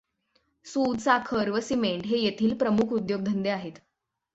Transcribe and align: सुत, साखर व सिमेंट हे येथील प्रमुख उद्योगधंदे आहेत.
सुत, 0.65 0.99
साखर 0.99 1.49
व 1.49 1.59
सिमेंट 1.61 2.05
हे 2.05 2.17
येथील 2.17 2.57
प्रमुख 2.57 2.93
उद्योगधंदे 2.93 3.49
आहेत. 3.49 3.73